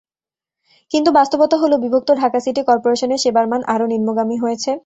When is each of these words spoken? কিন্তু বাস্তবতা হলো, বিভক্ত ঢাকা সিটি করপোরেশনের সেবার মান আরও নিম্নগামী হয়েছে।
কিন্তু 0.91 1.09
বাস্তবতা 1.11 1.55
হলো, 1.57 1.75
বিভক্ত 1.77 2.09
ঢাকা 2.13 2.39
সিটি 2.39 2.61
করপোরেশনের 2.63 3.21
সেবার 3.23 3.45
মান 3.47 3.61
আরও 3.67 3.85
নিম্নগামী 3.87 4.37
হয়েছে। 4.37 4.71